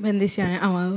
[0.00, 0.96] Bendiciones, amado.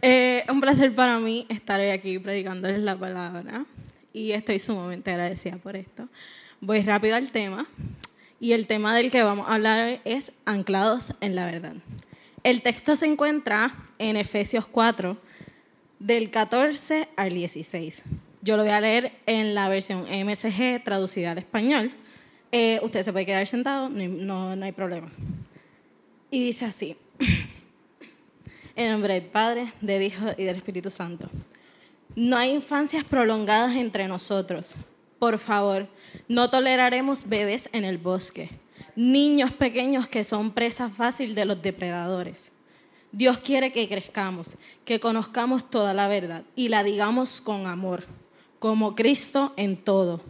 [0.00, 3.64] Eh, un placer para mí estar hoy aquí predicándoles la palabra
[4.12, 6.08] y estoy sumamente agradecida por esto.
[6.60, 7.66] Voy rápido al tema
[8.38, 11.74] y el tema del que vamos a hablar hoy es anclados en la verdad.
[12.44, 15.16] El texto se encuentra en Efesios 4,
[15.98, 18.04] del 14 al 16.
[18.42, 21.90] Yo lo voy a leer en la versión MSG traducida al español.
[22.52, 25.10] Eh, usted se puede quedar sentado, no, no hay problema.
[26.30, 26.96] Y dice así,
[28.76, 31.30] en nombre del Padre, del Hijo y del Espíritu Santo.
[32.14, 34.74] No hay infancias prolongadas entre nosotros.
[35.18, 35.88] Por favor,
[36.28, 38.50] no toleraremos bebés en el bosque,
[38.94, 42.52] niños pequeños que son presa fácil de los depredadores.
[43.10, 48.04] Dios quiere que crezcamos, que conozcamos toda la verdad y la digamos con amor,
[48.58, 50.20] como Cristo en todo.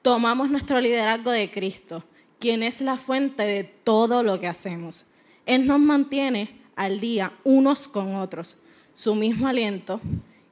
[0.00, 2.02] Tomamos nuestro liderazgo de Cristo,
[2.40, 5.04] quien es la fuente de todo lo que hacemos.
[5.46, 8.56] Él nos mantiene al día unos con otros.
[8.94, 10.00] Su mismo aliento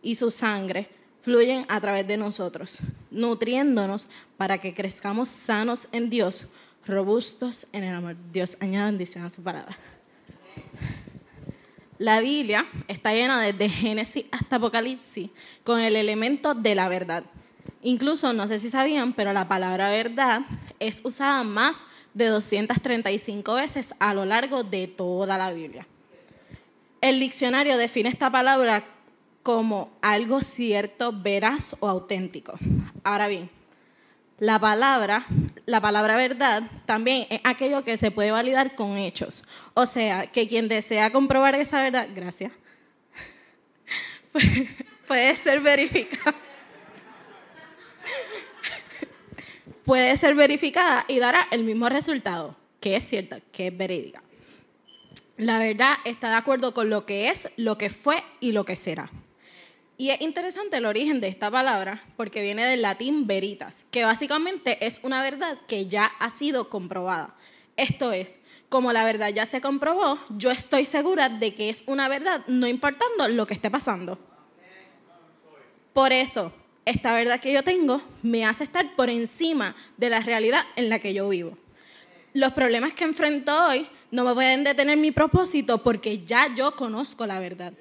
[0.02, 0.88] y su sangre
[1.22, 2.80] fluyen a través de nosotros,
[3.10, 6.46] nutriéndonos para que crezcamos sanos en Dios,
[6.86, 8.16] robustos en el amor.
[8.32, 9.76] Dios añade bendición a su palabra.
[11.98, 15.28] La Biblia está llena desde Génesis hasta Apocalipsis
[15.64, 17.24] con el elemento de la verdad.
[17.82, 20.40] Incluso, no sé si sabían, pero la palabra verdad
[20.78, 21.84] es usada más
[22.14, 25.86] de 235 veces a lo largo de toda la Biblia.
[27.00, 28.84] El diccionario define esta palabra
[29.42, 32.58] como algo cierto, veraz o auténtico.
[33.04, 33.48] Ahora bien,
[34.38, 35.26] la palabra,
[35.66, 39.44] la palabra verdad también es aquello que se puede validar con hechos.
[39.74, 42.52] O sea, que quien desea comprobar esa verdad, gracias,
[45.06, 46.49] puede ser verificado
[49.84, 54.22] puede ser verificada y dará el mismo resultado, que es cierta, que es verídica.
[55.36, 58.76] La verdad está de acuerdo con lo que es, lo que fue y lo que
[58.76, 59.10] será.
[59.96, 64.86] Y es interesante el origen de esta palabra porque viene del latín veritas, que básicamente
[64.86, 67.34] es una verdad que ya ha sido comprobada.
[67.76, 68.38] Esto es,
[68.70, 72.66] como la verdad ya se comprobó, yo estoy segura de que es una verdad, no
[72.66, 74.18] importando lo que esté pasando.
[75.92, 76.52] Por eso,
[76.90, 80.98] esta verdad que yo tengo me hace estar por encima de la realidad en la
[80.98, 81.56] que yo vivo.
[82.32, 87.26] Los problemas que enfrento hoy no me pueden detener mi propósito porque ya yo conozco
[87.26, 87.72] la verdad.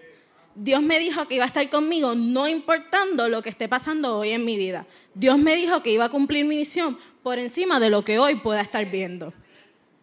[0.56, 4.32] Dios me dijo que iba a estar conmigo no importando lo que esté pasando hoy
[4.32, 4.86] en mi vida.
[5.14, 8.36] Dios me dijo que iba a cumplir mi misión por encima de lo que hoy
[8.36, 9.34] pueda estar viendo.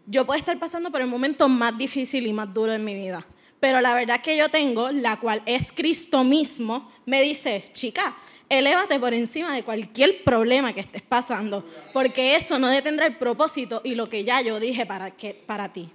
[0.07, 3.27] Yo puedo estar pasando por el momento más difícil y más duro en mi vida,
[3.59, 8.17] pero la verdad que yo tengo, la cual es Cristo mismo, me dice, chica,
[8.49, 13.81] Elévate por encima de cualquier problema que estés pasando, porque eso no detendrá el propósito
[13.83, 15.91] y lo que ya yo dije para, que, para ti.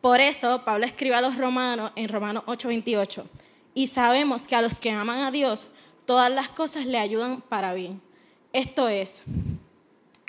[0.00, 3.24] Por eso Pablo escribe a los romanos en Romanos 8:28,
[3.72, 5.68] y sabemos que a los que aman a Dios,
[6.04, 8.02] todas las cosas le ayudan para bien.
[8.52, 9.22] Esto es,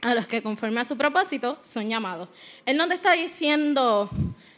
[0.02, 2.30] a los que conforme a su propósito son llamados.
[2.66, 4.10] Él no te está diciendo,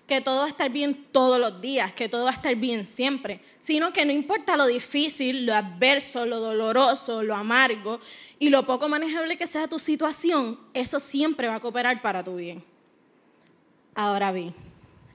[0.07, 2.85] que todo va a estar bien todos los días, que todo va a estar bien
[2.85, 7.99] siempre, sino que no importa lo difícil, lo adverso, lo doloroso, lo amargo
[8.39, 12.37] y lo poco manejable que sea tu situación, eso siempre va a cooperar para tu
[12.37, 12.63] bien.
[13.93, 14.55] Ahora bien,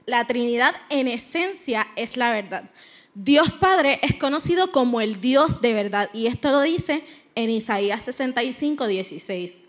[0.05, 2.69] la Trinidad en esencia es la verdad.
[3.15, 7.03] Dios Padre es conocido como el Dios de verdad y esto lo dice
[7.33, 9.62] en Isaías 65, 16.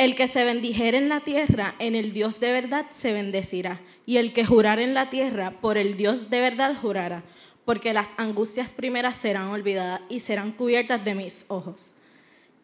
[0.00, 3.82] El que se bendijera en la tierra, en el Dios de verdad se bendecirá.
[4.06, 7.22] Y el que jurar en la tierra, por el Dios de verdad jurará.
[7.66, 11.90] Porque las angustias primeras serán olvidadas y serán cubiertas de mis ojos.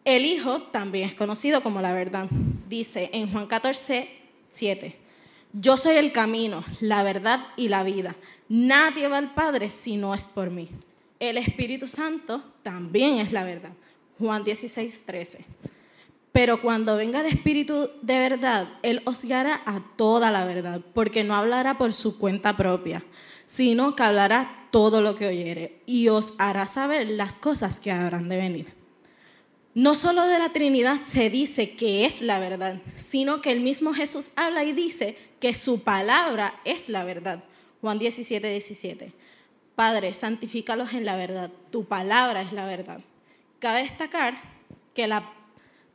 [0.07, 2.27] El Hijo también es conocido como la verdad.
[2.71, 4.09] Dice en Juan 14,
[4.53, 4.97] 7.
[5.53, 8.17] Yo soy el camino, la verdad y la vida.
[8.49, 10.71] Nadie va al Padre si no es por mí.
[11.21, 13.75] El Espíritu Santo también es la verdad.
[14.19, 15.45] Juan 16, 13.
[16.37, 21.25] Pero cuando venga el Espíritu de verdad, Él os guiará a toda la verdad, porque
[21.25, 23.03] no hablará por su cuenta propia,
[23.47, 28.29] sino que hablará todo lo que oyere y os hará saber las cosas que habrán
[28.29, 28.75] de venir.
[29.73, 33.95] No solo de la Trinidad se dice que es la verdad, sino que el mismo
[33.95, 37.45] Jesús habla y dice que su palabra es la verdad.
[37.81, 39.11] Juan 17, 17.
[39.75, 43.01] Padre, santifícalos en la verdad, tu palabra es la verdad.
[43.59, 44.35] Cabe destacar
[44.93, 45.36] que la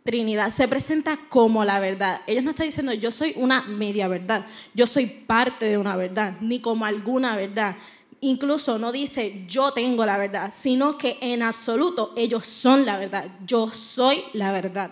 [0.03, 2.21] Trinidad se presenta como la verdad.
[2.25, 6.37] Ellos no están diciendo yo soy una media verdad, yo soy parte de una verdad,
[6.41, 7.75] ni como alguna verdad.
[8.19, 13.27] Incluso no dice yo tengo la verdad, sino que en absoluto ellos son la verdad.
[13.45, 14.91] Yo soy la verdad.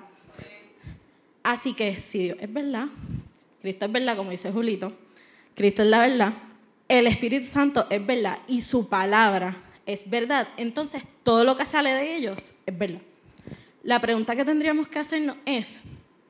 [1.42, 2.88] Así que si Dios es verdad,
[3.62, 4.92] Cristo es verdad, como dice Julito,
[5.56, 6.34] Cristo es la verdad,
[6.88, 11.92] el Espíritu Santo es verdad y su palabra es verdad, entonces todo lo que sale
[11.94, 13.02] de ellos es verdad.
[13.90, 15.80] La pregunta que tendríamos que hacernos es,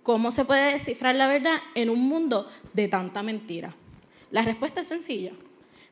[0.02, 3.76] ¿cómo se puede descifrar la verdad en un mundo de tanta mentira?
[4.32, 5.34] La respuesta es sencilla.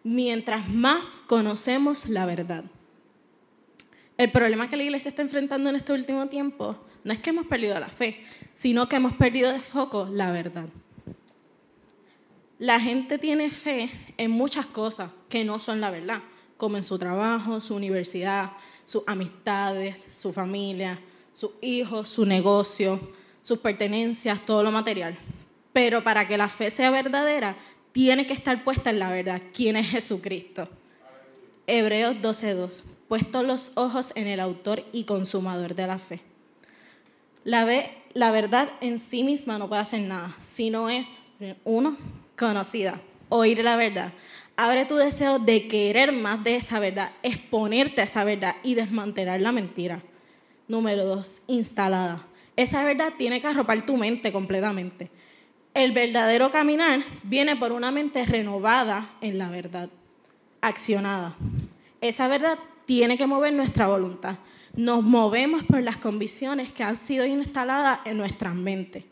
[0.02, 2.64] Mientras más conocemos la verdad.
[4.16, 7.48] El problema que la iglesia está enfrentando en este último tiempo no es que hemos
[7.48, 8.24] perdido la fe,
[8.54, 10.70] sino que hemos perdido de foco la verdad.
[12.60, 16.22] La gente tiene fe en muchas cosas que no son la verdad,
[16.56, 18.54] como en su trabajo, su universidad,
[18.86, 20.98] sus amistades, su familia,
[21.38, 23.00] sus hijos, su negocio,
[23.44, 25.16] sus pertenencias, todo lo material.
[25.72, 27.56] Pero para que la fe sea verdadera,
[27.92, 29.40] tiene que estar puesta en la verdad.
[29.54, 30.68] ¿Quién es Jesucristo?
[31.68, 32.82] Hebreos 12.2.
[33.08, 36.22] Puestos los ojos en el autor y consumador de la fe.
[37.44, 37.68] La,
[38.16, 41.20] la verdad en sí misma no puede hacer nada, sino es,
[41.64, 41.98] uno,
[42.36, 43.00] conocida,
[43.30, 44.12] oír la verdad.
[44.56, 49.40] Abre tu deseo de querer más de esa verdad, exponerte a esa verdad y desmantelar
[49.40, 50.02] la mentira.
[50.68, 52.28] Número dos, instalada.
[52.58, 55.10] Esa verdad tiene que arropar tu mente completamente.
[55.74, 59.90] El verdadero caminar viene por una mente renovada en la verdad,
[60.60, 61.36] accionada.
[62.02, 64.40] Esa verdad tiene que mover nuestra voluntad.
[64.76, 69.04] Nos movemos por las convicciones que han sido instaladas en nuestras mentes.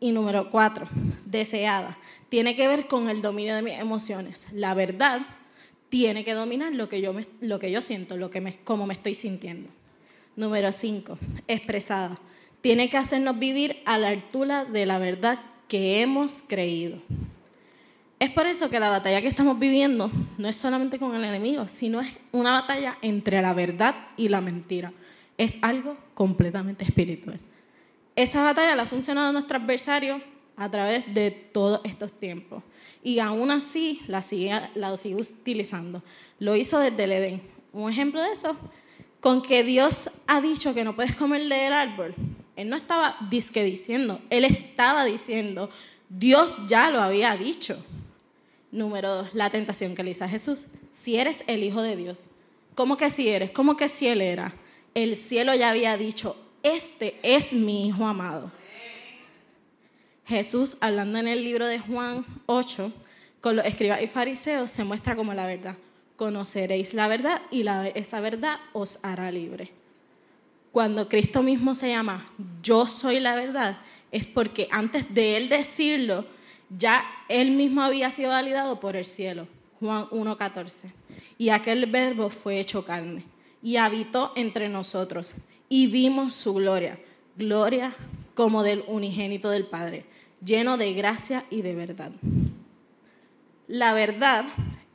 [0.00, 0.88] Y número cuatro,
[1.24, 1.96] deseada.
[2.28, 4.48] Tiene que ver con el dominio de mis emociones.
[4.52, 5.20] La verdad
[5.90, 8.94] tiene que dominar lo que yo, lo que yo siento, lo que me, cómo me
[8.94, 9.68] estoy sintiendo.
[10.36, 11.18] Número 5,
[11.48, 12.18] expresada.
[12.60, 16.98] Tiene que hacernos vivir a la altura de la verdad que hemos creído.
[18.18, 21.68] Es por eso que la batalla que estamos viviendo no es solamente con el enemigo,
[21.68, 24.92] sino es una batalla entre la verdad y la mentira.
[25.38, 27.40] Es algo completamente espiritual.
[28.14, 30.20] Esa batalla la ha funcionado nuestro adversario
[30.56, 32.62] a través de todos estos tiempos.
[33.02, 36.02] Y aún así la sigue, la sigue utilizando.
[36.38, 37.42] Lo hizo desde el Edén.
[37.72, 38.54] Un ejemplo de eso
[39.26, 42.14] con que Dios ha dicho que no puedes comer del árbol.
[42.54, 45.68] Él no estaba disque diciendo, él estaba diciendo,
[46.08, 47.76] Dios ya lo había dicho.
[48.70, 50.66] Número dos, la tentación que le hizo a Jesús.
[50.92, 52.26] Si eres el Hijo de Dios,
[52.76, 53.50] ¿cómo que si eres?
[53.50, 54.54] ¿Cómo que si él era?
[54.94, 58.52] El cielo ya había dicho, este es mi Hijo amado.
[60.24, 62.92] Jesús, hablando en el libro de Juan 8,
[63.40, 65.74] con los escribas y fariseos, se muestra como la verdad
[66.16, 67.64] conoceréis la verdad y
[67.94, 69.70] esa verdad os hará libre.
[70.72, 72.26] Cuando Cristo mismo se llama
[72.62, 73.78] yo soy la verdad,
[74.10, 76.26] es porque antes de él decirlo,
[76.70, 79.46] ya él mismo había sido validado por el cielo.
[79.80, 80.90] Juan 1.14.
[81.38, 83.24] Y aquel verbo fue hecho carne
[83.62, 85.34] y habitó entre nosotros
[85.68, 86.98] y vimos su gloria,
[87.36, 87.94] gloria
[88.34, 90.04] como del unigénito del Padre,
[90.44, 92.12] lleno de gracia y de verdad.
[93.66, 94.44] La verdad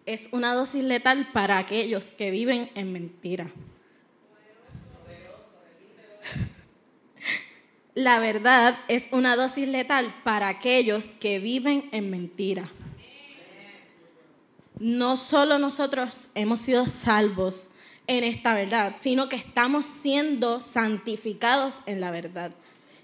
[0.05, 3.51] es una dosis letal para aquellos que viven en mentira.
[7.93, 12.69] La verdad es una dosis letal para aquellos que viven en mentira.
[14.79, 17.67] No solo nosotros hemos sido salvos
[18.07, 22.51] en esta verdad, sino que estamos siendo santificados en la verdad.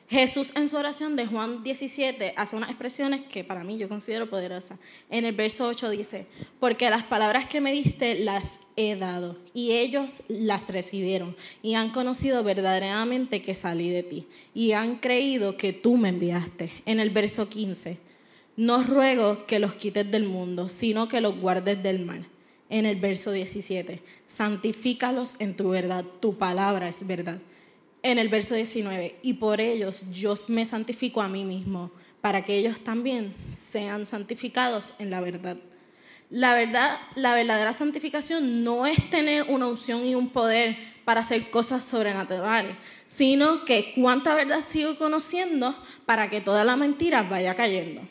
[0.09, 4.29] Jesús en su oración de Juan 17 hace unas expresiones que para mí yo considero
[4.29, 4.79] poderosas.
[5.09, 6.27] En el verso 8 dice,
[6.61, 11.89] porque las palabras que me diste las he dado y ellos las recibieron y han
[11.89, 16.71] conocido verdaderamente que salí de ti y han creído que tú me enviaste.
[16.85, 17.97] En el verso 15,
[18.55, 22.25] no ruego que los quites del mundo, sino que los guardes del mal.
[22.69, 27.39] En el verso 17, santifícalos en tu verdad, tu palabra es verdad
[28.03, 32.57] en el verso 19, y por ellos yo me santifico a mí mismo, para que
[32.57, 35.57] ellos también sean santificados en la verdad.
[36.29, 41.49] La verdad, la verdadera santificación no es tener una unción y un poder para hacer
[41.49, 42.75] cosas sobrenaturales,
[43.05, 45.73] sino que cuánta verdad sigo conociendo
[46.05, 48.01] para que toda la mentira vaya cayendo.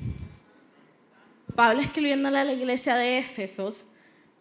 [1.55, 3.85] Pablo escribiéndole a la iglesia de Éfesos,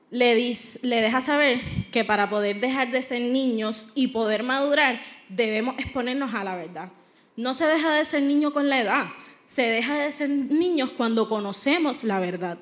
[0.10, 1.60] le, le deja saber
[1.92, 6.90] que para poder dejar de ser niños y poder madurar, debemos exponernos a la verdad.
[7.36, 9.08] No se deja de ser niño con la edad,
[9.46, 12.58] se deja de ser niños cuando conocemos la verdad.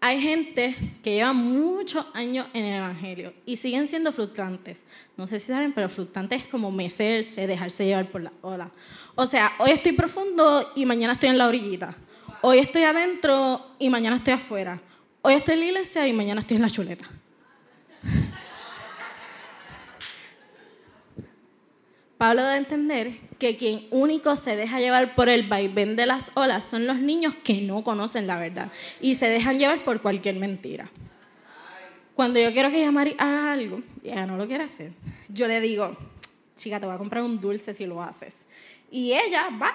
[0.00, 4.82] Hay gente que lleva muchos años en el Evangelio y siguen siendo fluctuantes.
[5.16, 8.70] No sé si saben, pero fluctuantes es como mecerse, dejarse llevar por la ola.
[9.14, 11.96] O sea, hoy estoy profundo y mañana estoy en la orillita.
[12.42, 14.80] Hoy estoy adentro y mañana estoy afuera.
[15.22, 17.08] Hoy estoy en la iglesia y mañana estoy en la chuleta.
[22.18, 26.30] Pablo da a entender que quien único se deja llevar por el vaivén de las
[26.34, 30.36] olas son los niños que no conocen la verdad y se dejan llevar por cualquier
[30.36, 30.90] mentira.
[32.14, 34.92] Cuando yo quiero que ella haga algo y ella no lo quiere hacer,
[35.28, 35.94] yo le digo,
[36.56, 38.34] chica, te voy a comprar un dulce si lo haces.
[38.90, 39.74] Y ella va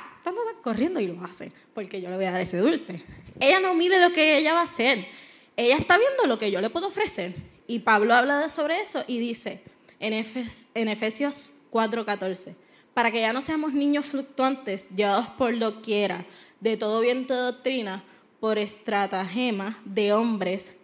[0.64, 3.04] corriendo y lo hace, porque yo le voy a dar ese dulce.
[3.40, 5.08] Ella no mide lo que ella va a hacer,
[5.56, 7.36] ella está viendo lo que yo le puedo ofrecer.
[7.68, 9.62] Y Pablo habla sobre eso y dice
[10.00, 12.56] en, Efesios 4:14,
[12.94, 16.26] para que ya no seamos niños fluctuantes, llevados por lo quiera,
[16.60, 18.04] de todo viento de doctrina,
[18.40, 20.76] por estratagema de hombres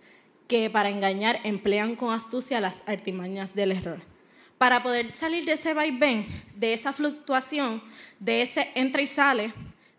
[0.48, 4.00] que para engañar emplean con astucia las artimañas del error.
[4.58, 6.26] Para poder salir de ese vaivén,
[6.56, 7.82] de esa fluctuación,
[8.20, 9.54] de ese entra y sale,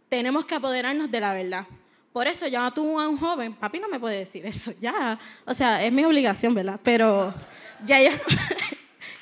[0.08, 1.66] tenemos que apoderarnos de la verdad.
[2.12, 5.52] Por eso ya tú a un joven, papi no me puede decir eso, ya, o
[5.52, 6.80] sea, es mi obligación, ¿verdad?
[6.82, 7.34] Pero
[7.84, 8.12] ya ya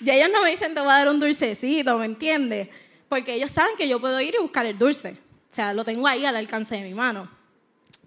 [0.01, 2.69] ya ellos no me dicen, te voy a dar un dulcecito, ¿me entiendes?
[3.09, 5.17] Porque ellos saben que yo puedo ir y buscar el dulce.
[5.51, 7.31] O sea, lo tengo ahí al alcance de mi mano.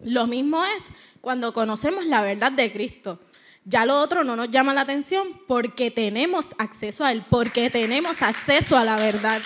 [0.04, 0.84] Lo mismo es
[1.22, 3.20] cuando conocemos la verdad de Cristo.
[3.66, 8.22] Ya lo otro no nos llama la atención porque tenemos acceso a Él, porque tenemos
[8.22, 9.42] acceso a la verdad.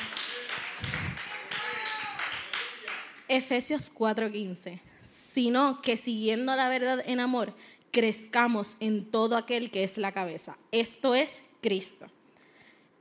[3.27, 7.55] Efesios 4:15, sino que siguiendo la verdad en amor,
[7.91, 10.57] crezcamos en todo aquel que es la cabeza.
[10.71, 12.12] Esto es Cristo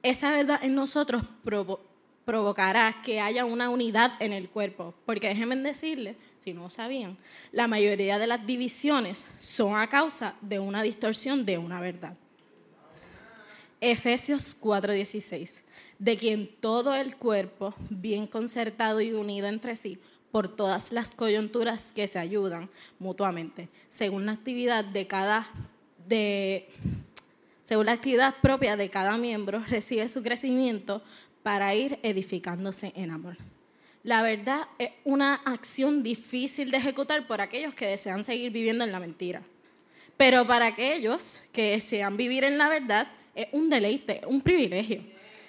[0.02, 1.22] esa verdad en nosotros
[2.24, 4.94] provocará que haya una unidad en el cuerpo.
[5.06, 7.16] Porque déjenme decirles, si no sabían,
[7.52, 12.16] la mayoría de las divisiones son a causa de una distorsión de una verdad.
[13.80, 15.62] Efesios 4:16,
[15.98, 19.98] de quien todo el cuerpo, bien concertado y unido entre sí,
[20.30, 25.48] por todas las coyunturas que se ayudan mutuamente, según la actividad de cada
[26.06, 26.68] de
[27.72, 31.02] según la actividad propia de cada miembro, recibe su crecimiento
[31.42, 33.38] para ir edificándose en amor.
[34.02, 38.92] La verdad es una acción difícil de ejecutar por aquellos que desean seguir viviendo en
[38.92, 39.40] la mentira.
[40.18, 45.02] Pero para aquellos que desean vivir en la verdad, es un deleite, un privilegio.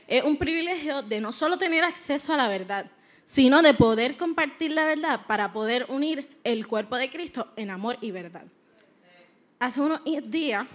[0.08, 2.86] Es un privilegio de no solo tener acceso a la verdad,
[3.26, 7.98] sino de poder compartir la verdad para poder unir el cuerpo de Cristo en amor
[8.00, 8.46] y verdad.
[9.60, 10.66] Hace unos días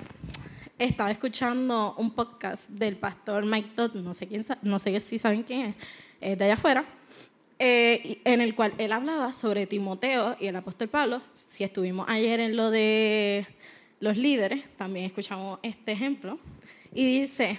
[0.79, 5.43] estaba escuchando un podcast del pastor Mike Todd, no sé, quién, no sé si saben
[5.43, 5.75] quién
[6.21, 6.85] es, de allá afuera,
[7.59, 11.23] eh, en el cual él hablaba sobre Timoteo y el apóstol Pablo.
[11.35, 13.47] Si estuvimos ayer en lo de
[14.01, 16.39] los líderes, también escuchamos este ejemplo.
[16.95, 17.59] Y dice,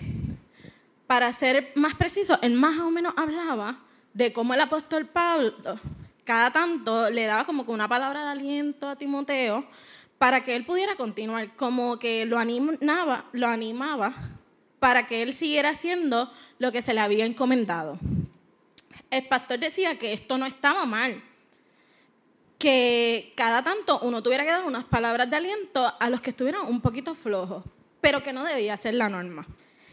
[1.05, 3.79] para ser más preciso, él más o menos hablaba
[4.13, 5.53] de cómo el apóstol Pablo
[6.29, 9.65] cada tanto le daba como que una palabra de aliento a Timoteo
[10.19, 14.13] para que él pudiera continuar, como que lo animaba, lo animaba
[14.77, 17.97] para que él siguiera haciendo lo que se le había encomendado.
[19.09, 21.23] El pastor decía que esto no estaba mal,
[22.57, 26.67] que cada tanto uno tuviera que dar unas palabras de aliento a los que estuvieran
[26.67, 27.63] un poquito flojos,
[28.01, 29.47] pero que no debía ser la norma.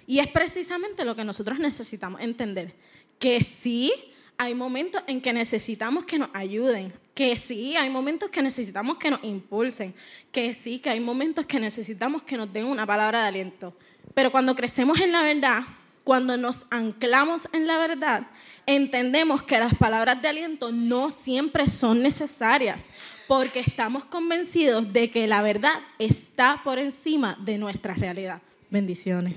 [0.08, 2.74] Y es precisamente lo que nosotros necesitamos entender,
[3.20, 3.92] que sí
[4.36, 9.10] hay momentos en que necesitamos que nos ayuden, que sí, hay momentos que necesitamos que
[9.10, 9.94] nos impulsen,
[10.30, 13.74] que sí, que hay momentos que necesitamos que nos den una palabra de aliento.
[14.12, 15.62] Pero cuando crecemos en la verdad,
[16.04, 18.26] cuando nos anclamos en la verdad,
[18.66, 22.90] entendemos que las palabras de aliento no siempre son necesarias,
[23.26, 28.42] porque estamos convencidos de que la verdad está por encima de nuestra realidad.
[28.68, 29.36] Bendiciones.